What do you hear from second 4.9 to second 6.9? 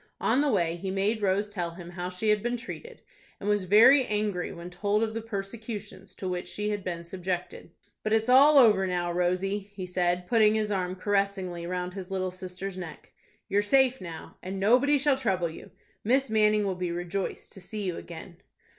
of the persecutions to which she had